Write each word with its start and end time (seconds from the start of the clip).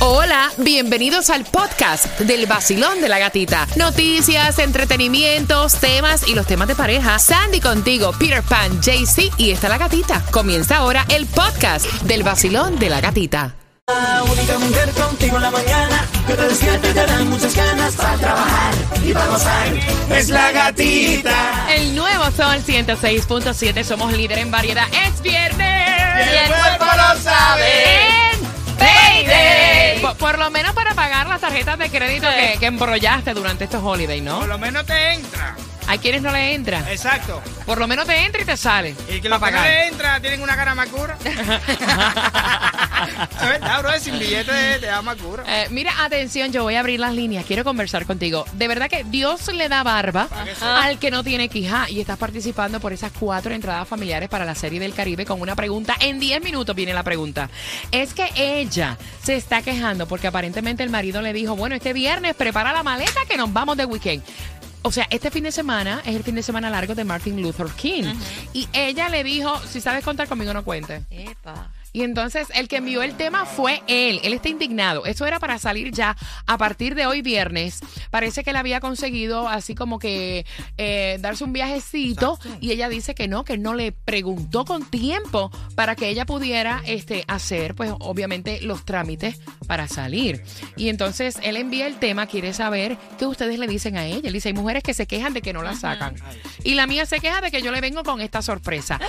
Hola, 0.00 0.52
bienvenidos 0.58 1.28
al 1.28 1.44
podcast 1.44 2.20
del 2.20 2.46
vacilón 2.46 3.00
de 3.00 3.08
la 3.08 3.18
gatita. 3.18 3.66
Noticias, 3.74 4.60
entretenimientos, 4.60 5.74
temas 5.74 6.28
y 6.28 6.36
los 6.36 6.46
temas 6.46 6.68
de 6.68 6.76
pareja. 6.76 7.18
Sandy 7.18 7.60
contigo, 7.60 8.12
Peter 8.16 8.44
Pan, 8.44 8.80
JC 8.80 9.32
y 9.38 9.50
está 9.50 9.68
la 9.68 9.76
gatita. 9.76 10.22
Comienza 10.30 10.76
ahora 10.76 11.04
el 11.08 11.26
podcast 11.26 11.84
del 12.02 12.22
vacilón 12.22 12.78
de 12.78 12.90
la 12.90 13.00
gatita. 13.00 13.56
La 13.88 14.22
única 14.22 14.58
mujer 14.58 14.90
contigo 14.90 15.36
en 15.36 15.42
la 15.42 15.50
mañana 15.50 16.06
que 16.28 16.34
te 16.34 16.42
despierta 16.42 16.90
y 16.90 16.92
te 16.92 17.06
dan 17.06 17.28
muchas 17.28 17.56
ganas 17.56 17.94
para 17.96 18.16
trabajar 18.18 18.74
y 19.04 19.12
para 19.12 19.26
gozar. 19.26 19.66
Es 20.14 20.28
la 20.28 20.52
gatita. 20.52 21.74
El 21.74 21.96
nuevo 21.96 22.24
Sol 22.36 22.62
106.7, 22.64 23.82
somos 23.82 24.12
líder 24.12 24.38
en 24.38 24.52
variedad. 24.52 24.86
Es 24.92 25.20
viernes. 25.22 26.26
Y 26.32 26.36
el 26.36 26.48
cuerpo 26.48 26.84
lo 26.84 27.20
sabe. 27.20 28.27
En 28.78 29.26
Payday. 29.26 30.00
Por, 30.00 30.16
por 30.16 30.38
lo 30.38 30.50
menos 30.50 30.72
para 30.74 30.94
pagar 30.94 31.26
las 31.26 31.40
tarjetas 31.40 31.78
de 31.78 31.90
crédito 31.90 32.26
que, 32.28 32.58
que 32.58 32.66
embrollaste 32.66 33.34
durante 33.34 33.64
estos 33.64 33.82
holidays, 33.82 34.22
¿no? 34.22 34.40
Por 34.40 34.48
lo 34.48 34.58
menos 34.58 34.86
te 34.86 35.12
entra. 35.14 35.56
Hay 35.88 35.98
quienes 35.98 36.20
no 36.20 36.30
le 36.30 36.54
entra. 36.54 36.80
Exacto. 36.90 37.42
Por 37.64 37.78
lo 37.78 37.88
menos 37.88 38.06
te 38.06 38.14
entra 38.24 38.42
y 38.42 38.44
te 38.44 38.58
sale. 38.58 38.94
Y 39.08 39.20
que 39.22 39.28
Pa' 39.30 39.38
los 39.38 39.48
que 39.48 39.56
no 39.56 39.62
le 39.62 39.86
entra 39.88 40.20
tienen 40.20 40.42
una 40.42 40.54
cara 40.54 40.74
más 40.74 40.88
cura. 40.88 41.16
es 41.24 41.28
verdad, 43.40 43.80
bro, 43.80 43.98
sin 43.98 44.18
billete 44.18 44.80
te 44.80 44.86
da 44.86 45.00
más 45.00 45.16
cura. 45.16 45.44
Eh, 45.46 45.68
mira, 45.70 46.04
atención, 46.04 46.52
yo 46.52 46.62
voy 46.62 46.74
a 46.74 46.80
abrir 46.80 47.00
las 47.00 47.14
líneas. 47.14 47.46
Quiero 47.46 47.64
conversar 47.64 48.04
contigo. 48.04 48.44
De 48.52 48.68
verdad 48.68 48.90
que 48.90 49.04
Dios 49.04 49.48
le 49.52 49.70
da 49.70 49.82
barba 49.82 50.28
al 50.60 50.98
que 50.98 51.10
no 51.10 51.24
tiene 51.24 51.48
quija. 51.48 51.88
Y 51.88 52.00
estás 52.00 52.18
participando 52.18 52.80
por 52.80 52.92
esas 52.92 53.10
cuatro 53.18 53.54
entradas 53.54 53.88
familiares 53.88 54.28
para 54.28 54.44
la 54.44 54.54
Serie 54.54 54.80
del 54.80 54.92
Caribe 54.92 55.24
con 55.24 55.40
una 55.40 55.56
pregunta. 55.56 55.96
En 56.00 56.20
10 56.20 56.42
minutos 56.42 56.76
viene 56.76 56.92
la 56.92 57.02
pregunta. 57.02 57.48
Es 57.92 58.12
que 58.12 58.30
ella 58.36 58.98
se 59.22 59.36
está 59.36 59.62
quejando 59.62 60.06
porque 60.06 60.26
aparentemente 60.26 60.82
el 60.82 60.90
marido 60.90 61.22
le 61.22 61.32
dijo, 61.32 61.56
bueno, 61.56 61.74
este 61.74 61.94
viernes 61.94 62.34
prepara 62.34 62.74
la 62.74 62.82
maleta 62.82 63.20
que 63.26 63.38
nos 63.38 63.52
vamos 63.52 63.78
de 63.78 63.86
weekend. 63.86 64.22
O 64.82 64.92
sea, 64.92 65.06
este 65.10 65.30
fin 65.30 65.44
de 65.44 65.52
semana 65.52 66.00
es 66.06 66.14
el 66.14 66.22
fin 66.22 66.34
de 66.34 66.42
semana 66.42 66.70
largo 66.70 66.94
de 66.94 67.04
Martin 67.04 67.42
Luther 67.42 67.66
King. 67.76 68.04
Y 68.52 68.68
ella 68.72 69.08
le 69.08 69.24
dijo, 69.24 69.58
si 69.66 69.80
sabes 69.80 70.04
contar 70.04 70.28
conmigo, 70.28 70.54
no 70.54 70.64
cuente. 70.64 71.02
Y 71.98 72.04
entonces 72.04 72.46
el 72.54 72.68
que 72.68 72.76
envió 72.76 73.02
el 73.02 73.16
tema 73.16 73.44
fue 73.44 73.82
él. 73.88 74.20
Él 74.22 74.32
está 74.32 74.48
indignado. 74.48 75.04
Eso 75.04 75.26
era 75.26 75.40
para 75.40 75.58
salir 75.58 75.90
ya 75.90 76.16
a 76.46 76.56
partir 76.56 76.94
de 76.94 77.06
hoy 77.06 77.22
viernes. 77.22 77.80
Parece 78.12 78.44
que 78.44 78.50
él 78.50 78.56
había 78.56 78.78
conseguido 78.78 79.48
así 79.48 79.74
como 79.74 79.98
que 79.98 80.46
eh, 80.76 81.18
darse 81.18 81.42
un 81.42 81.52
viajecito 81.52 82.38
y 82.60 82.70
ella 82.70 82.88
dice 82.88 83.16
que 83.16 83.26
no, 83.26 83.42
que 83.42 83.58
no 83.58 83.74
le 83.74 83.90
preguntó 83.90 84.64
con 84.64 84.88
tiempo 84.88 85.50
para 85.74 85.96
que 85.96 86.08
ella 86.08 86.24
pudiera 86.24 86.82
este, 86.86 87.24
hacer 87.26 87.74
pues 87.74 87.92
obviamente 87.98 88.60
los 88.60 88.84
trámites 88.84 89.40
para 89.66 89.88
salir. 89.88 90.44
Y 90.76 90.90
entonces 90.90 91.40
él 91.42 91.56
envía 91.56 91.88
el 91.88 91.96
tema, 91.96 92.28
quiere 92.28 92.52
saber 92.52 92.96
qué 93.18 93.26
ustedes 93.26 93.58
le 93.58 93.66
dicen 93.66 93.96
a 93.96 94.06
ella. 94.06 94.28
Él 94.28 94.32
dice, 94.34 94.50
hay 94.50 94.54
mujeres 94.54 94.84
que 94.84 94.94
se 94.94 95.08
quejan 95.08 95.34
de 95.34 95.42
que 95.42 95.52
no 95.52 95.64
la 95.64 95.74
sacan. 95.74 96.14
Y 96.62 96.74
la 96.74 96.86
mía 96.86 97.06
se 97.06 97.18
queja 97.18 97.40
de 97.40 97.50
que 97.50 97.60
yo 97.60 97.72
le 97.72 97.80
vengo 97.80 98.04
con 98.04 98.20
esta 98.20 98.40
sorpresa. 98.40 99.00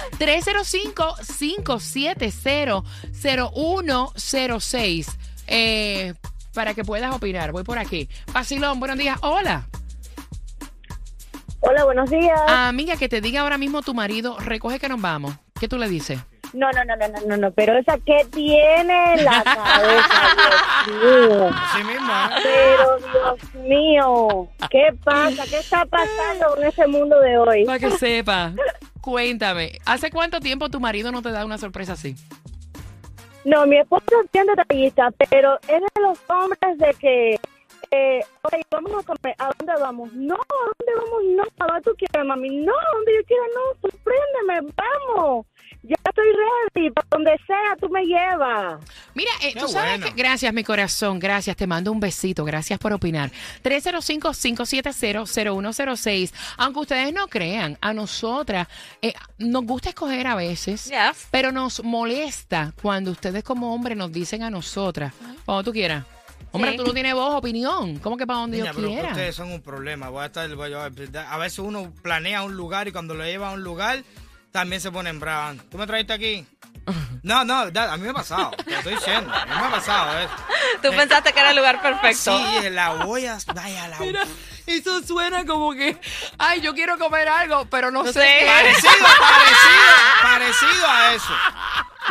305-570-0106. 3.11 5.08
Eh, 5.47 6.13
para 6.53 6.73
que 6.73 6.83
puedas 6.83 7.13
opinar. 7.13 7.52
Voy 7.52 7.63
por 7.63 7.77
aquí. 7.80 8.09
Vacilón, 8.33 8.80
buenos 8.80 8.97
días. 8.97 9.17
Hola. 9.21 9.67
Hola, 11.61 11.83
buenos 11.83 12.09
días. 12.09 12.39
Amiga, 12.47 12.95
que 12.95 13.09
te 13.09 13.21
diga 13.21 13.41
ahora 13.41 13.58
mismo 13.58 13.81
tu 13.81 13.94
marido, 13.94 14.38
recoge 14.39 14.80
que 14.80 14.88
nos 14.88 15.02
vamos. 15.02 15.36
¿Qué 15.59 15.67
tú 15.67 15.77
le 15.77 15.89
dices? 15.89 16.19
No, 16.53 16.71
no, 16.71 16.83
no, 16.83 16.95
no, 16.95 17.08
no, 17.08 17.27
no, 17.27 17.38
no, 17.38 17.52
pero 17.52 17.77
esa 17.77 17.97
que 17.99 18.25
tiene 18.31 19.14
en 19.14 19.25
la 19.25 19.43
cabeza, 19.43 20.86
Dios 20.88 21.30
mío. 21.30 21.52
Así 21.53 21.83
mismo, 21.83 22.11
¿eh? 22.11 22.41
Pero 22.43 22.97
Dios 22.97 23.66
mío, 23.66 24.49
¿qué 24.71 24.88
pasa? 25.03 25.43
¿Qué 25.47 25.59
está 25.59 25.86
pasando 25.86 26.55
con 26.55 26.64
ese 26.64 26.88
mundo 26.88 27.19
de 27.19 27.38
hoy? 27.38 27.66
Para 27.66 27.77
que 27.77 27.91
sepa. 27.91 28.54
Cuéntame, 29.02 29.80
¿hace 29.86 30.09
cuánto 30.09 30.39
tiempo 30.39 30.70
tu 30.70 30.80
marido 30.80 31.11
no 31.11 31.21
te 31.21 31.31
da 31.31 31.45
una 31.45 31.58
sorpresa 31.58 31.93
así? 31.93 32.15
No, 33.45 33.66
mi 33.66 33.77
esposo 33.77 34.04
es 34.23 34.32
bien 34.32 34.45
detallista, 34.48 35.11
pero 35.30 35.55
es 35.67 35.82
de 35.82 36.02
los 36.02 36.20
hombres 36.30 36.77
de 36.77 36.94
que, 37.00 37.39
eh, 37.92 38.20
oye, 38.44 38.64
vamos 38.70 38.92
a 38.94 39.04
comer, 39.04 39.36
¿a 39.38 39.52
dónde 39.58 39.73
vamos? 39.82 40.14
No, 40.14 40.36
¿a 40.36 40.66
dónde 40.77 40.94
vamos? 40.95 41.23
No, 41.38 41.44
¿a 41.60 41.67
dónde 41.67 41.82
tú 41.83 41.95
quieres, 41.98 42.26
mami? 42.28 42.49
No, 42.66 42.73
¿a 42.73 42.95
dónde 42.95 43.16
yo 43.16 43.26
quiero? 43.26 43.44
No, 43.55 43.89
sorpréndeme, 43.89 44.73
vamos. 44.76 45.45
Estoy 46.09 46.25
ready, 46.75 46.89
para 46.92 47.08
donde 47.11 47.31
sea, 47.45 47.75
tú 47.80 47.87
me 47.89 48.03
llevas. 48.03 48.80
Mira, 49.14 49.30
eh, 49.43 49.53
tú 49.58 49.67
sabes 49.67 49.99
bueno. 49.99 50.15
que... 50.15 50.21
Gracias, 50.21 50.52
mi 50.53 50.64
corazón, 50.64 51.20
gracias. 51.20 51.55
Te 51.55 51.67
mando 51.67 51.92
un 51.92 51.99
besito, 51.99 52.43
gracias 52.45 52.80
por 52.80 52.93
opinar. 52.93 53.31
305-570-0106. 53.64 56.33
Aunque 56.58 56.80
ustedes 56.80 57.14
no 57.14 57.27
crean, 57.27 57.77
a 57.81 57.93
nosotras 57.93 58.67
eh, 59.02 59.14
nos 59.37 59.64
gusta 59.65 59.89
escoger 59.89 60.27
a 60.27 60.36
veces, 60.36 60.92
pero 61.31 61.52
nos 61.52 61.83
molesta 61.83 62.73
cuando 62.81 63.11
ustedes 63.11 63.43
como 63.43 63.73
hombres 63.73 63.98
nos 63.98 64.11
dicen 64.11 64.43
a 64.43 64.49
nosotras, 64.49 65.14
cuando 65.45 65.64
tú 65.64 65.71
quieras. 65.71 66.05
Hombre, 66.52 66.71
Sí. 66.71 66.77
tú 66.77 66.83
no 66.86 66.93
tienes 66.93 67.14
voz, 67.14 67.36
opinión. 67.36 67.99
¿Cómo 67.99 68.17
que 68.17 68.25
para 68.25 68.39
donde 68.39 68.58
Niña, 68.58 68.71
yo 68.71 68.75
pero 68.77 68.87
quiera? 68.87 69.09
ustedes 69.09 69.36
son 69.36 69.52
un 69.52 69.61
problema. 69.61 70.09
Voy 70.09 70.23
a, 70.23 70.25
estar, 70.25 70.49
voy 70.55 70.73
a, 70.73 70.86
a 70.86 71.37
veces 71.37 71.59
uno 71.59 71.93
planea 72.02 72.42
un 72.42 72.55
lugar 72.58 72.87
y 72.87 72.92
cuando 72.92 73.14
lo 73.14 73.23
lleva 73.23 73.49
a 73.49 73.52
un 73.52 73.61
lugar 73.64 73.99
también 74.52 74.82
se 74.82 74.92
ponen 74.92 75.20
bravas. 75.20 75.58
¿Tú 75.70 75.77
me 75.77 75.86
trajiste 75.87 76.14
aquí? 76.14 76.48
No, 77.21 77.43
no, 77.45 77.70
da- 77.70 77.93
a 77.93 77.98
mí 77.98 78.04
me 78.04 78.10
ha 78.10 78.14
pasado. 78.14 78.52
Te 78.52 78.71
lo 78.71 78.77
estoy 78.77 78.95
diciendo. 78.95 79.32
A 79.33 79.45
mí 79.45 79.52
me 79.54 79.67
ha 79.67 79.70
pasado. 79.70 80.20
¿eh? 80.20 80.27
Tú 80.82 80.89
pensaste 80.95 81.33
que 81.33 81.39
era 81.39 81.52
el 81.52 81.55
lugar 81.58 81.82
perfecto. 81.82 82.37
Sí, 82.61 82.70
la 82.71 82.89
voy 83.05 83.27
a... 83.27 83.37
Vaya, 83.54 83.87
la 83.89 83.98
Mira, 83.99 84.23
eso 84.65 85.02
suena 85.04 85.45
como 85.45 85.73
que, 85.73 85.99
ay, 86.39 86.61
yo 86.61 86.73
quiero 86.73 86.98
comer 86.98 87.27
algo, 87.27 87.65
pero 87.70 87.92
no, 87.92 88.04
No 88.04 88.11
sé. 88.11 88.21
sé. 88.21 88.45
Parecido, 88.48 89.05
parecido, 89.20 89.93
parecido 90.23 90.87
a 90.89 91.14
eso. 91.14 91.33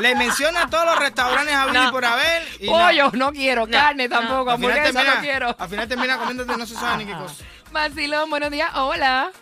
Le 0.01 0.15
menciona 0.15 0.71
todos 0.71 0.85
los 0.85 0.99
restaurantes 0.99 1.55
a 1.55 1.67
No. 1.67 1.89
y 1.89 1.91
por 1.91 2.05
haber. 2.05 2.47
Y. 2.61 2.67
Pollo, 2.69 3.11
no, 3.15 3.33
quiero. 3.33 3.67
Carne 3.67 4.09
tampoco. 4.09 4.51
Al 4.53 4.59
final, 4.59 4.71
Hamburguesa 4.79 4.93
termina, 4.93 5.15
no 5.17 5.21
quiero. 5.23 5.57
al 5.59 5.69
final 5.69 5.89
termina 5.89 6.19
comiéndote 6.19 6.57
no 6.57 6.67
se 6.67 6.75
sabe 6.75 6.99
ni 7.05 7.07
qué 7.11 7.19
cosa. 7.19 7.35
Vacilón, 7.73 8.31
buenos 8.31 8.51
días. 8.53 8.71
Hola. 8.75 9.33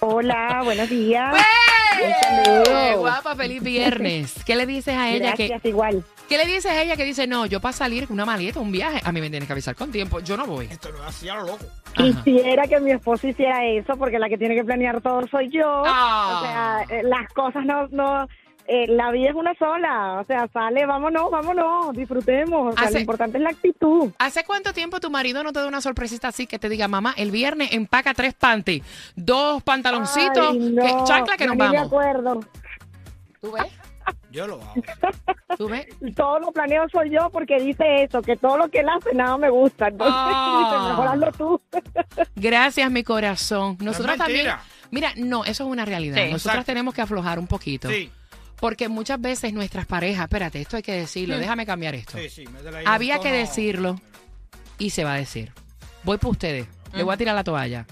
Hola, 0.00 0.60
buenos 0.64 0.88
días. 0.88 1.34
Guapa, 2.96 3.34
feliz 3.36 3.62
viernes. 3.62 4.34
¿Qué 4.44 4.56
le 4.56 4.66
dices 4.66 4.96
a 4.96 5.10
ella 5.10 5.34
Gracias, 5.36 5.62
que 5.62 5.68
igual. 5.68 6.04
qué 6.28 6.38
le 6.38 6.46
dices 6.46 6.66
a 6.66 6.82
ella 6.82 6.96
que 6.96 7.04
dice, 7.04 7.26
"No, 7.26 7.46
yo 7.46 7.60
para 7.60 7.72
salir 7.72 8.06
con 8.06 8.14
una 8.14 8.24
maleta, 8.24 8.60
un 8.60 8.72
viaje, 8.72 9.00
a 9.04 9.12
mí 9.12 9.20
me 9.20 9.28
tienes 9.30 9.46
que 9.46 9.52
avisar 9.52 9.74
con 9.74 9.90
tiempo, 9.90 10.20
yo 10.20 10.36
no 10.36 10.46
voy." 10.46 10.66
Esto 10.70 10.90
lo 10.90 11.02
hacía 11.04 11.36
loco. 11.36 11.58
Ajá. 11.94 12.22
Quisiera 12.24 12.66
que 12.66 12.80
mi 12.80 12.92
esposo 12.92 13.26
hiciera 13.28 13.66
eso 13.66 13.96
porque 13.96 14.18
la 14.18 14.28
que 14.28 14.38
tiene 14.38 14.54
que 14.54 14.64
planear 14.64 15.00
todo 15.00 15.26
soy 15.28 15.48
yo. 15.50 15.82
Ah. 15.86 16.36
O 16.36 16.44
sea, 16.86 16.98
eh, 16.98 17.02
las 17.02 17.28
cosas 17.32 17.64
no, 17.64 17.88
no, 17.88 18.26
eh, 18.66 18.86
la 18.88 19.10
vida 19.10 19.30
es 19.30 19.34
una 19.34 19.54
sola. 19.54 20.20
O 20.20 20.24
sea, 20.24 20.48
sale, 20.52 20.86
vámonos, 20.86 21.30
vámonos, 21.30 21.92
disfrutemos. 21.96 22.72
O 22.72 22.76
sea, 22.76 22.84
Hace- 22.88 22.94
lo 22.94 23.00
importante 23.00 23.38
es 23.38 23.42
la 23.44 23.50
actitud. 23.50 24.10
¿Hace 24.18 24.44
cuánto 24.44 24.72
tiempo 24.72 25.00
tu 25.00 25.10
marido 25.10 25.42
no 25.42 25.52
te 25.52 25.60
da 25.60 25.66
una 25.68 25.80
sorpresita 25.80 26.28
así 26.28 26.46
que 26.46 26.58
te 26.58 26.68
diga, 26.68 26.86
"Mamá, 26.88 27.14
el 27.16 27.30
viernes 27.30 27.72
empaca 27.72 28.14
tres 28.14 28.34
panties, 28.34 28.82
dos 29.16 29.62
pantaloncitos, 29.62 30.48
Ay, 30.52 30.58
no, 30.72 30.82
que- 30.82 31.04
chancla 31.04 31.36
que 31.36 31.46
no, 31.46 31.54
nos 31.54 31.70
ni 31.70 31.76
vamos." 31.76 31.86
acuerdo. 31.92 32.40
¿Tú 33.40 33.52
ves? 33.52 33.64
Yo 34.30 34.46
lo 34.46 34.54
hago. 34.62 34.74
¿Tú 35.58 35.68
ves? 35.68 35.86
Todo 36.14 36.38
lo 36.38 36.52
planeo 36.52 36.88
soy 36.90 37.10
yo 37.10 37.30
porque 37.30 37.58
dice 37.60 38.04
eso, 38.04 38.22
que 38.22 38.36
todo 38.36 38.56
lo 38.56 38.68
que 38.68 38.80
él 38.80 38.88
hace 38.88 39.12
nada 39.14 39.36
me 39.38 39.50
gusta. 39.50 39.88
Entonces, 39.88 40.14
Ah. 40.18 40.70
dice, 40.70 40.88
mejor 40.90 41.06
hazlo 41.08 41.32
tú. 41.32 41.60
Gracias, 42.36 42.90
mi 42.90 43.02
corazón. 43.02 43.76
Nosotros 43.80 44.16
también. 44.16 44.46
mentira. 44.46 44.62
Mira, 44.90 45.12
no, 45.16 45.44
eso 45.44 45.64
es 45.64 45.70
una 45.70 45.84
realidad. 45.84 46.16
Sí. 46.16 46.22
Nosotros 46.32 46.44
Exacto. 46.54 46.66
tenemos 46.66 46.94
que 46.94 47.02
aflojar 47.02 47.38
un 47.38 47.46
poquito. 47.46 47.88
Sí, 47.88 48.10
Porque 48.60 48.88
muchas 48.88 49.20
veces 49.20 49.52
nuestras 49.52 49.86
parejas, 49.86 50.24
espérate, 50.24 50.60
esto 50.60 50.76
hay 50.76 50.82
que 50.82 50.92
decirlo, 50.92 51.38
déjame 51.38 51.64
cambiar 51.66 51.94
esto. 51.94 52.18
sí, 52.18 52.28
sí. 52.28 52.44
Había 52.84 53.18
que 53.18 53.32
decirlo 53.32 54.00
y 54.78 54.90
se 54.90 55.04
va 55.04 55.14
a 55.14 55.16
decir. 55.16 55.52
Voy 56.04 56.18
por 56.18 56.32
ustedes, 56.32 56.66
le 56.94 57.02
voy 57.02 57.14
a 57.14 57.16
tirar 57.16 57.34
la 57.34 57.44
toalla. 57.44 57.86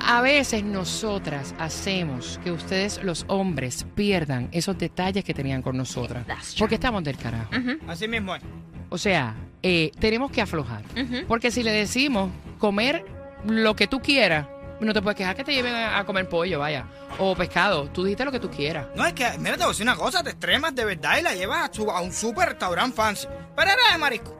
A 0.00 0.20
veces 0.20 0.64
nosotras 0.64 1.54
hacemos 1.58 2.40
que 2.42 2.50
ustedes, 2.50 3.02
los 3.04 3.24
hombres, 3.28 3.86
pierdan 3.94 4.48
esos 4.52 4.76
detalles 4.78 5.24
que 5.24 5.34
tenían 5.34 5.62
con 5.62 5.76
nosotras. 5.76 6.26
Porque 6.58 6.74
estamos 6.76 7.04
del 7.04 7.16
carajo. 7.16 7.50
Así 7.86 8.08
mismo 8.08 8.34
es. 8.34 8.42
O 8.88 8.98
sea, 8.98 9.34
eh, 9.62 9.92
tenemos 9.98 10.30
que 10.30 10.40
aflojar. 10.40 10.82
Porque 11.28 11.50
si 11.50 11.62
le 11.62 11.72
decimos 11.72 12.30
comer 12.58 13.04
lo 13.46 13.76
que 13.76 13.86
tú 13.86 14.00
quieras, 14.00 14.46
no 14.80 14.92
te 14.92 15.00
puedes 15.02 15.16
quejar 15.16 15.34
que 15.36 15.44
te 15.44 15.52
lleven 15.54 15.74
a, 15.74 15.98
a 15.98 16.04
comer 16.04 16.28
pollo, 16.28 16.58
vaya. 16.58 16.86
O 17.18 17.34
pescado. 17.34 17.88
Tú 17.90 18.04
dijiste 18.04 18.24
lo 18.24 18.32
que 18.32 18.40
tú 18.40 18.50
quieras. 18.50 18.86
No, 18.94 19.06
es 19.06 19.12
que, 19.14 19.26
mira, 19.38 19.52
te 19.52 19.58
voy 19.58 19.66
a 19.66 19.68
decir 19.68 19.82
una 19.84 19.96
cosa, 19.96 20.22
te 20.22 20.30
extremas 20.30 20.74
de 20.74 20.84
verdad 20.84 21.18
y 21.18 21.22
la 21.22 21.34
llevas 21.34 21.70
a, 21.70 21.72
su- 21.72 21.90
a 21.90 22.00
un 22.00 22.12
super 22.12 22.48
restaurante 22.50 22.94
fancy. 22.96 23.26
Pero 23.56 23.70
era 23.70 23.92
de 23.92 23.98
marisco. 23.98 24.32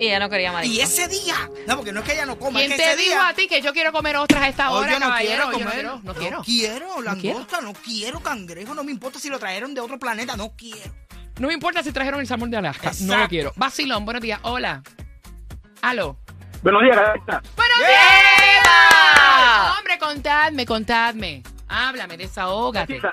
Y 0.00 0.06
ella 0.06 0.18
no 0.18 0.28
quería 0.28 0.50
marisco. 0.50 0.74
Y 0.76 0.80
ese 0.80 1.06
día, 1.06 1.34
no, 1.68 1.76
porque 1.76 1.92
no 1.92 2.00
es 2.00 2.06
que 2.06 2.14
ella 2.14 2.26
no 2.26 2.36
coma, 2.38 2.58
¿Quién 2.58 2.72
es 2.72 2.78
que 2.78 2.82
te 2.84 2.92
ese 2.94 3.02
día, 3.02 3.28
a 3.28 3.34
ti 3.34 3.46
que 3.46 3.60
yo 3.62 3.72
quiero 3.72 3.92
comer 3.92 4.16
ostras 4.16 4.42
a 4.42 4.48
esta 4.48 4.70
Oh, 4.72 4.78
hora, 4.78 4.92
yo 4.92 4.98
no 4.98 5.06
caballero? 5.06 5.28
quiero 5.30 5.44
Yo 5.44 5.52
comer. 5.52 5.66
no 5.66 5.72
quiero, 5.72 6.00
no 6.02 6.14
quiero. 6.14 6.42
quiero 6.42 6.86
quiero. 6.86 7.02
langosta, 7.02 7.60
no 7.60 7.72
quiero 7.74 8.20
cangrejo, 8.20 8.74
no 8.74 8.82
me 8.82 8.90
importa 8.90 9.20
si 9.20 9.28
lo 9.30 9.38
trajeron 9.38 9.72
de 9.72 9.80
otro 9.80 9.98
planeta, 9.98 10.36
no 10.36 10.52
quiero. 10.56 10.92
No 11.38 11.46
me 11.48 11.54
importa 11.54 11.82
si 11.82 11.92
trajeron 11.92 12.18
el 12.20 12.26
salmón 12.26 12.50
de 12.50 12.56
Alaska. 12.56 12.90
No 13.02 13.16
lo 13.16 13.28
quiero. 13.28 13.52
Vacilón, 13.56 14.04
buenos 14.04 14.22
días. 14.22 14.40
Hola. 14.42 14.82
Aló. 15.82 16.16
Buenos 16.62 16.82
días, 16.82 16.96
Gatita. 16.96 17.42
¡Buenos 17.56 17.78
días! 17.78 18.33
Hombre, 19.78 19.98
contadme, 19.98 20.66
contadme. 20.66 21.42
Háblame, 21.68 22.16
desahógate. 22.16 22.98
Gatita, 22.98 23.12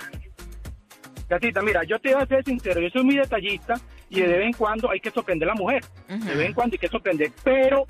Gatita, 1.30 1.62
mira, 1.62 1.84
yo 1.84 2.00
te 2.00 2.14
voy 2.14 2.24
a 2.24 2.26
ser 2.26 2.44
sincero, 2.44 2.82
yo 2.82 2.90
soy 2.90 3.04
muy 3.04 3.18
detallista 3.18 3.76
y 4.10 4.20
de 4.20 4.28
vez 4.28 4.48
en 4.48 4.54
cuando 4.54 4.92
hay 4.92 5.00
que 5.00 5.12
sorprender 5.12 5.50
a 5.50 5.54
la 5.54 5.60
mujer. 5.60 5.84
De 6.08 6.36
vez 6.36 6.48
en 6.48 6.54
cuando 6.54 6.76
hay 6.76 6.80
que 6.80 6.88
sorprender. 6.90 7.32
Pero 7.44 7.86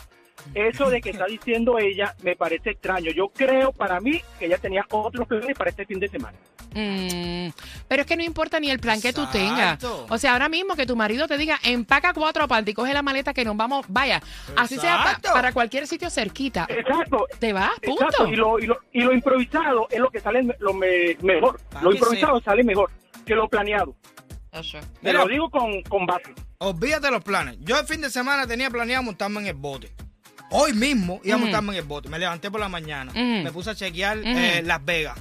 eso 0.53 0.89
de 0.89 1.01
que 1.01 1.09
está 1.11 1.25
diciendo 1.25 1.77
ella 1.79 2.15
me 2.23 2.35
parece 2.35 2.71
extraño. 2.71 3.11
Yo 3.11 3.29
creo 3.29 3.71
para 3.71 3.99
mí 3.99 4.21
que 4.37 4.45
ella 4.45 4.57
tenía 4.57 4.85
otros 4.91 5.27
planes 5.27 5.57
para 5.57 5.71
este 5.71 5.85
fin 5.85 5.99
de 5.99 6.07
semana. 6.07 6.37
Mm, 6.73 7.49
pero 7.87 8.01
es 8.01 8.07
que 8.07 8.15
no 8.15 8.23
importa 8.23 8.59
ni 8.59 8.69
el 8.69 8.79
plan 8.79 9.01
que 9.01 9.11
tú 9.13 9.25
tengas. 9.31 9.83
O 9.83 10.17
sea, 10.17 10.33
ahora 10.33 10.49
mismo 10.49 10.75
que 10.75 10.85
tu 10.85 10.95
marido 10.95 11.27
te 11.27 11.37
diga, 11.37 11.59
empaca 11.63 12.13
cuatro 12.13 12.47
partes 12.47 12.71
y 12.71 12.75
coge 12.75 12.93
la 12.93 13.01
maleta 13.01 13.33
que 13.33 13.43
nos 13.45 13.57
vamos, 13.57 13.85
vaya, 13.89 14.21
así 14.55 14.77
sea 14.77 15.19
pa- 15.21 15.33
para 15.33 15.51
cualquier 15.51 15.87
sitio 15.87 16.09
cerquita. 16.09 16.65
Exacto. 16.69 17.25
Te 17.39 17.53
vas, 17.53 17.71
punto. 17.81 18.05
Exacto, 18.05 18.27
y 18.27 18.35
lo, 18.35 18.59
y, 18.59 18.67
lo, 18.67 18.77
y 18.93 19.01
lo 19.01 19.13
improvisado 19.13 19.87
es 19.89 19.99
lo 19.99 20.09
que 20.09 20.19
sale 20.19 20.43
lo 20.59 20.73
me- 20.73 21.15
mejor. 21.21 21.59
Lo 21.81 21.89
que 21.91 21.97
improvisado 21.97 22.41
sale 22.41 22.63
mejor 22.63 22.89
que 23.25 23.35
lo 23.35 23.47
planeado. 23.49 23.95
Te 24.51 24.79
Mira. 25.01 25.19
lo 25.19 25.27
digo 25.27 25.49
con, 25.49 25.81
con 25.83 26.05
base. 26.05 26.33
Olvídate 26.57 27.09
los 27.09 27.23
planes. 27.23 27.57
Yo 27.61 27.79
el 27.79 27.85
fin 27.87 28.01
de 28.01 28.09
semana 28.09 28.45
tenía 28.45 28.69
planeado 28.69 29.01
montarme 29.03 29.39
en 29.41 29.47
el 29.47 29.53
bote. 29.53 29.91
Hoy 30.51 30.73
mismo 30.73 31.21
iba 31.23 31.35
a 31.35 31.37
Ujú. 31.37 31.45
montarme 31.45 31.69
en 31.71 31.77
el 31.79 31.85
bote. 31.85 32.09
Me 32.09 32.19
levanté 32.19 32.51
por 32.51 32.59
la 32.59 32.67
mañana. 32.67 33.11
Ujú. 33.11 33.19
Me 33.43 33.51
puse 33.51 33.69
a 33.69 33.75
chequear 33.75 34.17
eh, 34.23 34.61
Las 34.65 34.83
Vegas. 34.83 35.17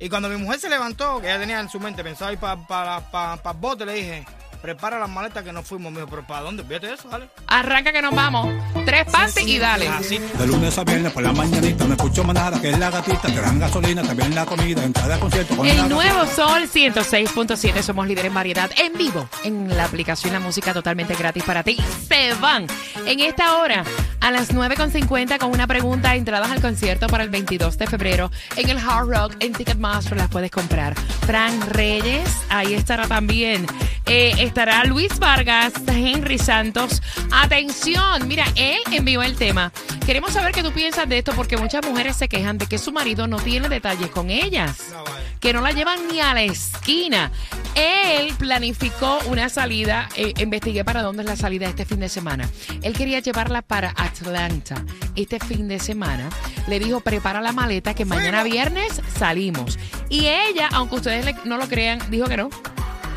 Y 0.00 0.08
cuando 0.08 0.30
mi 0.30 0.36
mujer 0.36 0.58
se 0.58 0.70
levantó, 0.70 1.20
que 1.20 1.28
ella 1.28 1.38
tenía 1.38 1.60
en 1.60 1.68
su 1.68 1.78
mente, 1.78 2.02
pensaba 2.02 2.32
ir 2.32 2.38
para 2.38 3.02
el 3.44 3.56
bote, 3.58 3.84
le 3.84 3.92
dije, 3.92 4.24
prepara 4.60 4.98
las 4.98 5.08
maletas 5.08 5.42
que 5.44 5.52
no 5.52 5.62
fuimos. 5.62 5.92
Me 5.92 6.00
dijo, 6.00 6.10
pero 6.10 6.26
¿para 6.26 6.40
dónde? 6.42 6.64
Fíjate 6.64 6.94
eso, 6.94 7.08
dale. 7.08 7.28
Arranca 7.46 7.92
que 7.92 8.02
nos 8.02 8.14
vamos. 8.14 8.48
Tres 8.86 9.04
panties 9.10 9.46
y 9.46 9.58
dale. 9.58 9.88
Así. 9.88 10.18
De 10.18 10.46
lunes 10.46 10.76
a 10.78 10.84
viernes 10.84 11.12
por 11.12 11.22
la 11.22 11.32
mañanita 11.32 11.84
no 11.84 11.94
escucho 11.94 12.24
manada 12.24 12.60
que 12.60 12.70
es 12.70 12.78
la 12.78 12.90
gatita, 12.90 13.28
te 13.28 13.40
dan 13.40 13.58
gasolina, 13.58 14.02
también 14.02 14.34
la 14.34 14.46
comida, 14.46 14.84
en 14.84 14.92
cada 14.92 15.18
concierto 15.18 15.56
con 15.56 15.66
El 15.66 15.76
gatita. 15.76 15.94
nuevo 15.94 16.26
Sol 16.26 16.62
106.7, 16.62 17.82
somos 17.82 18.06
líderes 18.06 18.28
en 18.28 18.34
variedad 18.34 18.70
en 18.76 18.92
vivo 18.94 19.28
en 19.44 19.76
la 19.76 19.84
aplicación 19.84 20.32
La 20.32 20.40
Música 20.40 20.72
totalmente 20.72 21.14
gratis 21.14 21.42
para 21.44 21.62
ti. 21.62 21.76
Se 22.08 22.34
van 22.34 22.66
en 23.06 23.20
esta 23.20 23.58
hora 23.58 23.84
a 24.20 24.30
las 24.30 24.54
9.50 24.54 25.38
con 25.38 25.52
una 25.52 25.66
pregunta, 25.66 26.14
entradas 26.14 26.50
al 26.50 26.60
concierto 26.60 27.06
para 27.06 27.24
el 27.24 27.30
22 27.30 27.78
de 27.78 27.86
febrero 27.86 28.30
en 28.56 28.68
el 28.68 28.78
Hard 28.78 29.08
Rock 29.08 29.36
en 29.40 29.52
Ticketmaster 29.52 30.16
las 30.16 30.28
puedes 30.28 30.50
comprar. 30.50 30.94
Frank 31.26 31.64
Reyes, 31.68 32.30
ahí 32.48 32.74
estará 32.74 33.06
también. 33.08 33.66
Eh, 34.06 34.34
estará 34.38 34.84
Luis 34.84 35.18
Vargas, 35.18 35.72
Henry 35.86 36.38
Santos. 36.38 37.02
Atención, 37.30 38.26
mira, 38.26 38.44
él 38.56 38.80
envió 38.90 39.22
el 39.22 39.36
tema. 39.36 39.72
Queremos 40.04 40.32
saber 40.32 40.52
qué 40.52 40.62
tú 40.62 40.72
piensas 40.72 41.08
de 41.08 41.18
esto 41.18 41.32
porque 41.34 41.56
muchas 41.56 41.86
mujeres 41.86 42.16
se 42.16 42.28
quejan 42.28 42.58
de 42.58 42.66
que 42.66 42.78
su 42.78 42.92
marido 42.92 43.26
no 43.26 43.38
tiene 43.38 43.68
detalles 43.68 44.08
con 44.10 44.30
ellas 44.30 44.92
que 45.40 45.54
no 45.54 45.62
la 45.62 45.72
llevan 45.72 46.06
ni 46.08 46.20
a 46.20 46.34
la 46.34 46.42
esquina. 46.42 47.32
Él 47.74 48.34
planificó 48.38 49.18
una 49.26 49.48
salida, 49.48 50.08
eh, 50.14 50.34
investigué 50.38 50.84
para 50.84 51.02
dónde 51.02 51.22
es 51.22 51.28
la 51.28 51.36
salida 51.36 51.66
este 51.66 51.84
fin 51.84 52.00
de 52.00 52.08
semana. 52.08 52.48
Él 52.82 52.92
quería 52.92 53.20
llevarla 53.20 53.62
para 53.62 53.90
Atlanta 54.10 54.84
este 55.16 55.38
fin 55.40 55.68
de 55.68 55.78
semana. 55.78 56.28
Le 56.68 56.78
dijo, 56.78 57.00
prepara 57.00 57.40
la 57.40 57.52
maleta 57.52 57.94
que 57.94 58.04
mañana 58.04 58.42
viernes 58.42 59.00
salimos. 59.18 59.78
Y 60.08 60.26
ella, 60.26 60.68
aunque 60.72 60.96
ustedes 60.96 61.24
le- 61.24 61.36
no 61.44 61.56
lo 61.56 61.68
crean, 61.68 61.98
dijo 62.10 62.26
que 62.26 62.36
no. 62.36 62.50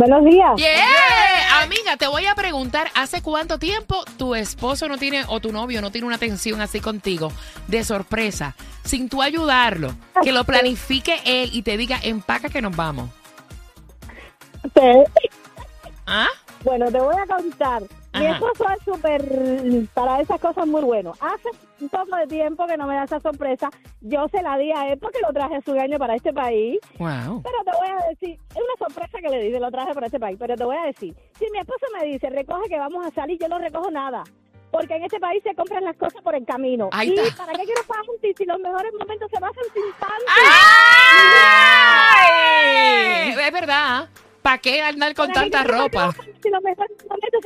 Buenos 0.00 0.24
días. 0.24 0.56
Yeah. 0.56 1.62
Amiga, 1.62 1.98
te 1.98 2.06
voy 2.06 2.24
a 2.24 2.34
preguntar, 2.34 2.88
¿hace 2.94 3.20
cuánto 3.20 3.58
tiempo 3.58 4.02
tu 4.16 4.34
esposo 4.34 4.88
no 4.88 4.96
tiene 4.96 5.24
o 5.28 5.40
tu 5.40 5.52
novio 5.52 5.82
no 5.82 5.90
tiene 5.90 6.06
una 6.06 6.16
atención 6.16 6.62
así 6.62 6.80
contigo 6.80 7.30
de 7.68 7.84
sorpresa, 7.84 8.56
sin 8.82 9.10
tú 9.10 9.20
ayudarlo, 9.20 9.94
que 10.22 10.32
lo 10.32 10.44
planifique 10.46 11.20
él 11.26 11.50
y 11.52 11.60
te 11.60 11.76
diga, 11.76 11.98
empaca 12.02 12.48
que 12.48 12.62
nos 12.62 12.74
vamos? 12.74 13.10
¿Ah? 16.06 16.28
Bueno, 16.64 16.90
te 16.90 16.98
voy 16.98 17.16
a 17.16 17.26
contar. 17.26 17.82
Mi 18.12 18.26
esposo 18.26 18.64
es 18.70 18.82
súper, 18.84 19.88
para 19.94 20.20
esas 20.20 20.40
cosas 20.40 20.66
muy 20.66 20.82
bueno. 20.82 21.12
Hace 21.20 21.48
un 21.80 21.88
poco 21.88 22.16
de 22.16 22.26
tiempo 22.26 22.66
que 22.66 22.76
no 22.76 22.86
me 22.86 22.94
da 22.96 23.04
esa 23.04 23.20
sorpresa. 23.20 23.70
Yo 24.00 24.26
se 24.28 24.42
la 24.42 24.58
di 24.58 24.72
a 24.72 24.88
él 24.88 24.98
porque 24.98 25.20
lo 25.20 25.32
traje 25.32 25.56
a 25.56 25.60
su 25.60 25.72
año 25.72 25.96
para 25.98 26.16
este 26.16 26.32
país. 26.32 26.78
Wow. 26.98 27.42
Pero 27.42 27.58
te 27.64 27.70
voy 27.78 27.88
a 27.88 28.08
decir, 28.08 28.38
es 28.50 28.56
una 28.56 28.76
sorpresa 28.86 29.18
que 29.22 29.28
le 29.28 29.44
di, 29.44 29.50
lo 29.58 29.70
traje 29.70 29.94
para 29.94 30.06
este 30.06 30.18
país. 30.18 30.36
Pero 30.38 30.56
te 30.56 30.64
voy 30.64 30.76
a 30.76 30.86
decir, 30.86 31.14
si 31.38 31.46
mi 31.52 31.58
esposo 31.58 31.86
me 31.98 32.04
dice, 32.06 32.30
recoge 32.30 32.68
que 32.68 32.78
vamos 32.78 33.06
a 33.06 33.10
salir, 33.10 33.38
yo 33.40 33.48
no 33.48 33.58
recojo 33.58 33.90
nada. 33.90 34.24
Porque 34.72 34.94
en 34.94 35.04
este 35.04 35.20
país 35.20 35.42
se 35.42 35.54
compran 35.54 35.84
las 35.84 35.96
cosas 35.96 36.22
por 36.22 36.34
el 36.34 36.44
camino. 36.44 36.90
Ahí 36.92 37.10
y 37.10 37.18
está. 37.18 37.44
para 37.44 37.58
qué 37.58 37.64
quiero 37.64 37.82
panty 37.84 38.34
si 38.36 38.44
los 38.44 38.58
mejores 38.60 38.92
momentos 38.98 39.28
se 39.32 39.40
pasan 39.40 39.64
sin 39.72 39.82
panty. 39.98 40.24
¡Ay! 42.18 43.30
Es 43.30 43.52
verdad. 43.52 44.08
¿Para 44.42 44.58
qué 44.58 44.82
andar 44.82 45.14
con 45.14 45.28
¿Para 45.30 45.44
qué 45.44 45.50
tanta 45.50 45.70
ropa? 45.70 46.12
Si 46.12 46.42
se 46.42 46.50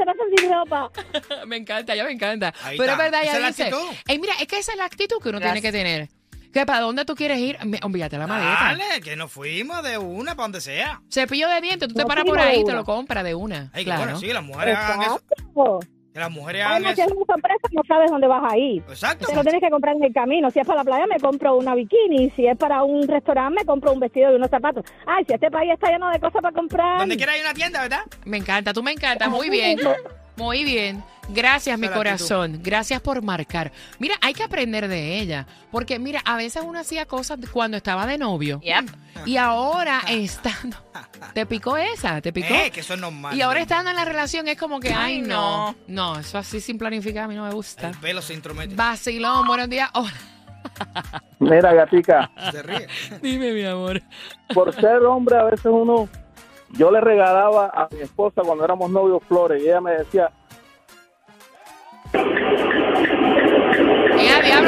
pasan 0.05 0.17
sin 0.39 0.53
ropa. 0.53 0.91
me 1.47 1.57
encanta, 1.57 1.95
ya 1.95 2.05
me 2.05 2.13
encanta. 2.13 2.55
Ahí 2.63 2.79
Pero 2.79 2.93
está. 2.93 3.05
es 3.07 3.11
verdad, 3.13 3.23
Esa 3.25 3.37
es 3.37 3.41
la 3.43 3.49
dice. 3.49 3.63
actitud. 3.65 3.89
Ey, 4.07 4.19
mira, 4.19 4.35
es 4.41 4.47
que 4.47 4.59
esa 4.59 4.73
es 4.73 4.79
la 4.79 4.85
actitud 4.85 5.17
que 5.23 5.29
uno 5.31 5.39
Gracias. 5.41 5.61
tiene 5.63 5.73
que 5.73 5.79
tener. 5.85 6.09
Que 6.53 6.65
para 6.65 6.81
dónde 6.81 7.05
tú 7.05 7.17
quieres 7.17 7.39
ir, 7.41 7.59
Me- 7.65 7.81
olvídate 7.83 8.17
la 8.17 8.29
maleta. 8.29 8.77
Dale, 8.79 9.01
que 9.03 9.17
nos 9.17 9.33
fuimos 9.33 9.83
de 9.83 9.99
una 9.99 10.37
para 10.37 10.45
donde 10.45 10.61
sea. 10.61 11.03
Cepillo 11.11 11.49
de 11.49 11.61
dientes, 11.61 11.89
tú 11.89 11.95
te 11.95 12.03
No 12.03 12.07
paras 12.07 12.25
por 12.25 12.39
ahí 12.39 12.61
y 12.61 12.65
te 12.65 12.73
lo 12.73 12.85
compras 12.85 13.25
de 13.25 13.35
una. 13.35 13.71
Ay, 13.73 13.83
que 13.85 13.91
claro. 13.91 14.03
bueno, 14.05 14.21
sí, 14.21 14.29
las 14.29 14.45
mujeres 14.45 14.77
hagan 14.77 15.03
eso. 15.03 15.21
Exacto. 15.31 15.81
Que 16.15 16.21
las 16.21 16.31
mujeres 16.31 16.63
hagan 16.63 16.77
Además, 16.77 16.95
si 16.95 17.03
es 17.03 17.11
una 17.11 17.27
sorpresa, 17.27 17.69
no 17.73 17.83
sabes 17.89 18.09
dónde 18.09 18.29
vas 18.29 18.53
a 18.53 18.57
ir. 18.57 18.85
Exacto. 18.89 19.27
Te 19.27 19.35
lo 19.35 19.43
tienes 19.43 19.61
que 19.61 19.69
comprar 19.69 19.97
en 19.97 20.05
el 20.05 20.13
camino. 20.13 20.49
Si 20.49 20.61
es 20.61 20.67
para 20.67 20.79
la 20.79 20.85
playa, 20.85 21.07
me 21.09 21.19
compro 21.19 21.57
una 21.57 21.75
bikini. 21.75 22.31
Si 22.31 22.47
es 22.47 22.57
para 22.57 22.85
un 22.85 23.09
restaurante, 23.09 23.59
me 23.59 23.67
compro 23.67 23.93
un 23.93 23.99
vestido 23.99 24.31
y 24.31 24.37
unos 24.37 24.49
zapatos. 24.49 24.85
Ay, 25.07 25.25
si 25.27 25.33
este 25.35 25.51
país 25.51 25.73
está 25.73 25.91
lleno 25.91 26.09
de 26.11 26.21
cosas 26.21 26.41
para 26.41 26.55
comprar. 26.55 27.01
Donde 27.01 27.17
quiera 27.17 27.33
hay 27.33 27.41
una 27.41 27.53
tienda, 27.53 27.83
¿verdad? 27.83 28.03
Me 28.27 28.37
encanta, 28.37 28.73
tú 28.73 28.81
me 28.81 28.93
encantas, 28.93 29.29
muy 29.29 29.51
bien. 29.51 29.81
Muy 30.37 30.65
bien. 30.65 31.05
Gracias, 31.29 31.79
mi 31.79 31.89
corazón. 31.89 32.61
Gracias 32.63 33.01
por 33.01 33.23
marcar. 33.23 33.73
Mira, 33.99 34.17
hay 34.21 34.35
que 34.35 34.43
aprender 34.43 34.89
de 34.89 35.19
ella. 35.19 35.47
Porque, 35.71 35.99
mira, 35.99 36.21
a 36.25 36.37
veces 36.37 36.63
uno 36.65 36.79
hacía 36.79 37.07
cosas 37.07 37.39
cuando 37.51 37.77
estaba 37.77 38.07
de 38.07 38.19
novio. 38.19 38.61
Yep. 38.61 39.27
Y 39.27 39.37
ahora 39.37 40.03
estando. 40.09 40.77
¿Te 41.33 41.47
picó 41.47 41.77
esa? 41.77 42.21
¿Te 42.21 42.33
picó? 42.33 42.53
Eh, 42.53 42.71
que 42.71 42.81
eso 42.81 42.95
es 42.95 43.01
normal. 43.01 43.37
Y 43.37 43.43
ahora 43.43 43.61
estando 43.61 43.91
en 43.91 43.97
la 43.97 44.05
relación 44.05 44.49
es 44.49 44.59
como 44.59 44.81
que, 44.81 44.93
ay, 44.93 45.23
no. 45.23 45.75
No, 45.87 46.19
eso 46.19 46.39
así 46.39 46.61
sin 46.61 46.79
planificar 46.79 47.25
a 47.25 47.29
mí 47.29 47.35
no 47.35 47.45
me 47.45 47.55
gusta. 47.55 47.89
El 47.91 47.97
pelo 47.99 48.21
se 48.21 48.35
intromete. 48.35 48.75
Vacilón, 48.75 49.47
buenos 49.47 49.69
días. 49.69 49.89
Hola. 49.95 50.13
Mira, 51.39 51.73
gatica, 51.75 52.31
Se 52.51 52.63
ríe. 52.63 52.87
Dime, 53.23 53.53
mi 53.53 53.65
amor. 53.65 54.03
por 54.53 54.75
ser 54.75 55.03
hombre 55.05 55.37
a 55.37 55.45
veces 55.45 55.67
uno, 55.67 56.09
yo 56.77 56.91
le 56.91 57.01
regalaba 57.01 57.67
a 57.67 57.89
mi 57.91 58.01
esposa 58.01 58.43
cuando 58.43 58.65
éramos 58.65 58.91
novios 58.91 59.23
flores 59.27 59.63
y 59.63 59.67
ella 59.67 59.81
me 59.81 59.93
decía, 59.93 60.31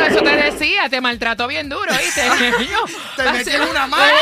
eso 0.06 0.22
te 0.22 0.36
decía, 0.36 0.88
te 0.88 1.00
maltrató 1.00 1.48
bien 1.48 1.68
duro, 1.68 1.92
¿viste? 1.92 2.22
Te 3.16 3.32
metí 3.32 3.50
en 3.50 3.62
una 3.62 3.86
mano. 3.86 4.04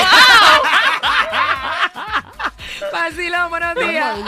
Vacilón, 2.92 3.50
buenos 3.50 3.74
días. 3.76 4.18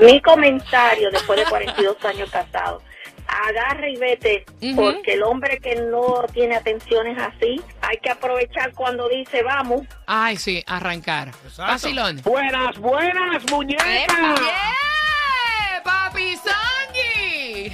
Mi 0.00 0.20
comentario 0.22 1.10
después 1.10 1.38
de 1.40 1.46
42 1.46 2.04
años 2.04 2.30
casado. 2.30 2.82
Agarra 3.26 3.88
y 3.88 3.96
vete, 3.96 4.44
porque 4.76 5.14
el 5.14 5.22
hombre 5.22 5.58
que 5.58 5.76
no 5.76 6.24
tiene 6.32 6.56
atenciones 6.56 7.18
así, 7.18 7.60
hay 7.88 7.98
que 7.98 8.10
aprovechar 8.10 8.72
cuando 8.72 9.08
dice 9.08 9.42
vamos. 9.42 9.82
Ay, 10.06 10.36
sí, 10.36 10.62
arrancar. 10.66 11.30
Vacilón. 11.56 12.20
Buenas, 12.22 12.78
buenas, 12.78 13.50
muñecas. 13.50 13.86
¡Yeah! 13.86 15.82
¡Papi 15.82 16.36
Sangi! 16.36 17.72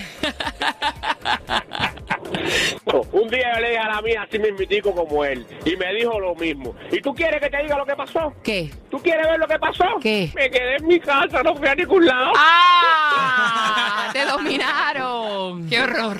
Un 3.12 3.28
día 3.28 3.54
yo 3.54 3.60
le 3.60 3.68
dije 3.70 3.78
a 3.78 3.88
la 3.88 4.02
mía 4.02 4.22
así 4.22 4.38
mismitico 4.38 4.94
como 4.94 5.24
él 5.24 5.46
y 5.64 5.76
me 5.76 5.94
dijo 5.94 6.18
lo 6.18 6.34
mismo. 6.34 6.74
¿Y 6.90 7.00
tú 7.00 7.14
quieres 7.14 7.40
que 7.40 7.50
te 7.50 7.62
diga 7.62 7.76
lo 7.76 7.86
que 7.86 7.94
pasó? 7.94 8.34
¿Qué? 8.42 8.70
¿Tú 8.90 8.98
quieres 8.98 9.26
ver 9.26 9.38
lo 9.38 9.46
que 9.46 9.58
pasó? 9.58 9.84
¿Qué? 10.00 10.30
Me 10.34 10.50
quedé 10.50 10.76
en 10.76 10.86
mi 10.86 10.98
casa, 11.00 11.42
no 11.42 11.54
fui 11.54 11.68
a 11.68 11.74
ningún 11.74 12.06
lado. 12.06 12.32
¡Ah! 12.36 12.79
¡Te 14.20 14.26
dominaron! 14.26 15.68
¡Qué 15.68 15.80
horror! 15.80 16.18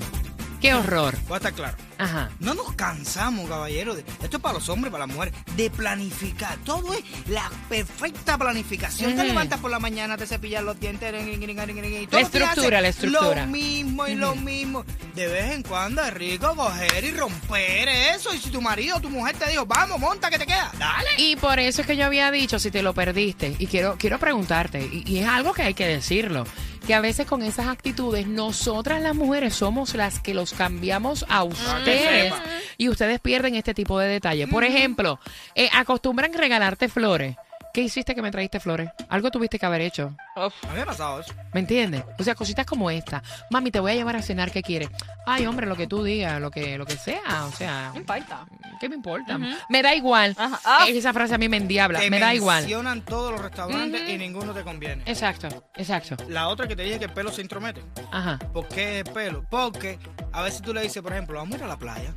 ¡Qué 0.60 0.74
horror! 0.74 1.16
Voy 1.26 1.34
a 1.34 1.38
estar 1.38 1.52
claro. 1.52 1.87
Ajá. 1.98 2.30
No 2.40 2.54
nos 2.54 2.72
cansamos, 2.74 3.48
caballero. 3.48 3.94
de- 3.94 4.04
esto 4.22 4.36
es 4.36 4.42
para 4.42 4.54
los 4.54 4.68
hombres 4.68 4.90
para 4.92 5.06
las 5.06 5.14
mujeres. 5.14 5.34
De 5.56 5.68
planificar. 5.70 6.56
Todo 6.64 6.92
es 6.94 7.00
la 7.28 7.50
perfecta 7.68 8.38
planificación. 8.38 9.16
Te 9.16 9.24
levantas 9.24 9.58
por 9.60 9.70
la 9.70 9.78
mañana, 9.78 10.16
te 10.16 10.26
cepillas 10.26 10.62
los 10.62 10.78
dientes. 10.78 11.08
y 11.08 11.12
La 11.12 11.64
los 11.64 11.76
días 12.10 12.22
estructura, 12.22 12.80
la 12.80 12.88
estructura. 12.88 13.42
Lo 13.44 13.50
mismo 13.52 14.06
y 14.06 14.14
lo 14.14 14.34
mismo. 14.36 14.84
De 15.14 15.26
vez 15.26 15.52
en 15.52 15.62
cuando 15.62 16.02
es 16.02 16.14
rico 16.14 16.54
coger 16.54 17.04
y 17.04 17.10
romper 17.12 17.88
eso. 17.88 18.32
Y 18.34 18.38
si 18.38 18.50
tu 18.50 18.60
marido 18.60 18.96
o 18.96 19.00
tu 19.00 19.10
mujer 19.10 19.36
te 19.36 19.48
dijo, 19.50 19.66
vamos, 19.66 19.98
monta 19.98 20.30
que 20.30 20.38
te 20.38 20.46
queda. 20.46 20.70
Dale. 20.78 21.08
Y 21.18 21.36
por 21.36 21.58
eso 21.58 21.80
es 21.80 21.86
que 21.86 21.96
yo 21.96 22.04
había 22.06 22.30
dicho, 22.30 22.58
si 22.58 22.70
te 22.70 22.82
lo 22.82 22.94
perdiste, 22.94 23.56
y 23.58 23.66
quiero, 23.66 23.96
quiero 23.98 24.18
preguntarte, 24.18 24.80
y, 24.92 25.02
y 25.06 25.18
es 25.18 25.26
algo 25.28 25.52
que 25.52 25.62
hay 25.62 25.74
que 25.74 25.86
decirlo, 25.86 26.44
que 26.88 26.94
a 26.94 27.02
veces 27.02 27.26
con 27.26 27.42
esas 27.42 27.66
actitudes, 27.66 28.26
nosotras 28.26 29.02
las 29.02 29.14
mujeres 29.14 29.54
somos 29.54 29.94
las 29.94 30.20
que 30.20 30.32
los 30.32 30.54
cambiamos 30.54 31.26
a 31.28 31.44
ustedes 31.44 32.32
sepa. 32.32 32.42
y 32.78 32.88
ustedes 32.88 33.20
pierden 33.20 33.56
este 33.56 33.74
tipo 33.74 33.98
de 33.98 34.08
detalles. 34.08 34.48
Por 34.48 34.64
ejemplo, 34.64 35.20
eh, 35.54 35.68
acostumbran 35.74 36.32
regalarte 36.32 36.88
flores. 36.88 37.36
¿Qué 37.78 37.84
hiciste 37.84 38.12
que 38.12 38.22
me 38.22 38.32
trajiste 38.32 38.58
flores? 38.58 38.90
Algo 39.08 39.30
tuviste 39.30 39.56
que 39.56 39.64
haber 39.64 39.82
hecho. 39.82 40.16
A 40.34 40.48
mí 40.48 40.74
me 40.74 40.80
ha 40.80 40.84
pasado 40.84 41.20
eso. 41.20 41.32
¿Me 41.54 41.60
entiendes? 41.60 42.02
O 42.18 42.24
sea, 42.24 42.34
cositas 42.34 42.66
como 42.66 42.90
esta. 42.90 43.22
Mami, 43.52 43.70
te 43.70 43.78
voy 43.78 43.92
a 43.92 43.94
llevar 43.94 44.16
a 44.16 44.22
cenar, 44.22 44.50
¿qué 44.50 44.62
quieres? 44.62 44.88
Ay, 45.24 45.46
hombre, 45.46 45.64
lo 45.64 45.76
que 45.76 45.86
tú 45.86 46.02
digas, 46.02 46.40
lo 46.40 46.50
que, 46.50 46.76
lo 46.76 46.84
que 46.86 46.96
sea. 46.96 47.44
O 47.44 47.52
sea, 47.52 47.92
No 47.94 48.00
importa. 48.00 48.48
¿qué 48.80 48.88
me 48.88 48.96
importa? 48.96 49.38
Me 49.68 49.80
da 49.80 49.94
igual. 49.94 50.34
Ajá. 50.36 50.58
Ah. 50.64 50.86
Esa 50.88 51.12
frase 51.12 51.36
a 51.36 51.38
mí 51.38 51.48
me 51.48 51.56
endiabla. 51.56 52.00
Te 52.00 52.10
me 52.10 52.18
da 52.18 52.34
igual. 52.34 52.62
mencionan 52.62 53.02
todos 53.02 53.30
los 53.30 53.40
restaurantes 53.40 54.08
y 54.08 54.18
ninguno 54.18 54.52
te 54.52 54.64
conviene. 54.64 55.04
Exacto, 55.06 55.46
exacto. 55.76 56.16
La 56.28 56.48
otra 56.48 56.66
que 56.66 56.74
te 56.74 56.82
dije 56.82 56.98
que 56.98 57.04
el 57.04 57.12
pelo 57.12 57.30
se 57.30 57.42
intromete. 57.42 57.80
Ajá. 58.10 58.40
¿Por 58.52 58.66
qué 58.66 58.98
el 58.98 59.04
pelo? 59.04 59.44
Porque 59.48 60.00
a 60.32 60.42
veces 60.42 60.62
tú 60.62 60.74
le 60.74 60.82
dices, 60.82 61.00
por 61.00 61.12
ejemplo, 61.12 61.38
vamos 61.38 61.54
a 61.54 61.58
ir 61.58 61.62
a 61.62 61.68
la 61.68 61.78
playa. 61.78 62.12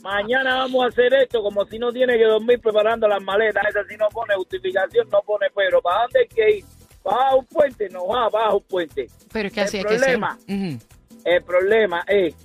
mañana 0.02 0.56
vamos 0.56 0.86
a 0.86 0.88
hacer 0.88 1.14
esto, 1.14 1.42
como 1.44 1.66
si 1.66 1.78
no 1.78 1.92
tiene 1.94 2.18
que 2.18 2.24
dormir 2.26 2.60
preparando 2.60 3.08
las 3.08 3.22
maletas, 3.22 3.64
esa 3.70 3.84
si 3.86 3.96
no 3.96 4.10
pone 4.10 4.34
justificación, 4.36 5.08
no 5.10 5.22
pone 5.22 5.48
pero. 5.56 5.82
¿Para 5.82 6.02
dónde 6.02 6.20
hay 6.22 6.28
que 6.28 6.58
ir? 6.58 6.66
¿Baja 7.04 7.36
un 7.36 7.46
puente? 7.46 7.88
No 7.90 8.08
va, 8.08 8.28
baja 8.30 8.56
un 8.56 8.64
puente. 8.64 9.08
Pero 9.32 9.48
es 9.48 9.54
que 9.54 9.62
El 9.62 9.68
así 9.68 9.78
que 9.84 9.88
ser. 9.88 9.98
problema. 10.00 10.38
El 11.28 11.44
problema 11.44 12.04
es 12.08 12.36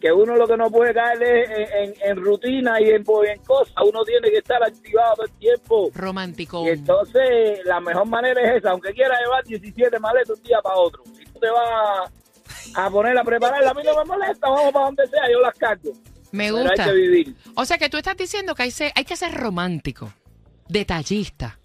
que 0.00 0.10
uno 0.12 0.34
lo 0.34 0.48
que 0.48 0.56
no 0.56 0.68
puede 0.68 0.92
caer 0.92 1.22
es 1.22 1.50
en, 1.50 1.68
en- 1.90 1.94
en 2.10 2.16
rutina 2.24 2.80
y 2.80 2.90
en, 2.90 3.04
en 3.28 3.38
cosas. 3.44 3.74
Uno 3.88 4.02
tiene 4.04 4.30
que 4.30 4.38
estar 4.38 4.60
activado 4.62 5.14
todo 5.14 5.26
el 5.26 5.32
tiempo. 5.38 5.90
Romántico. 5.94 6.64
Y 6.66 6.70
entonces 6.70 7.60
la 7.64 7.78
mejor 7.80 8.06
manera 8.06 8.40
es 8.42 8.56
esa, 8.58 8.70
aunque 8.70 8.92
quiera 8.92 9.16
llevar 9.20 9.44
17 9.44 9.98
maletas 10.00 10.36
un 10.38 10.42
día 10.42 10.58
para 10.60 10.76
otro. 10.76 11.04
Si 11.16 11.24
tú 11.26 11.38
te 11.38 11.48
vas 11.48 12.12
a 12.74 12.90
poner 12.90 13.16
a 13.16 13.22
preparar, 13.22 13.64
a 13.64 13.74
mí 13.74 13.82
no 13.84 13.96
me 13.96 14.04
molesta, 14.04 14.48
vamos 14.48 14.72
para 14.72 14.86
donde 14.86 15.06
sea, 15.06 15.22
yo 15.30 15.40
las 15.40 15.54
cargo. 15.56 15.92
Me 16.32 16.44
Pero 16.46 16.56
hay 16.56 16.62
gusta. 16.64 16.84
que 16.86 16.92
vivir. 16.94 17.34
O 17.54 17.64
sea 17.64 17.78
que 17.78 17.88
tú 17.88 17.96
estás 17.98 18.16
diciendo 18.16 18.54
que 18.56 18.62
hay 18.64 19.04
que 19.04 19.16
ser 19.16 19.32
romántico, 19.34 20.12
detallista, 20.68 21.58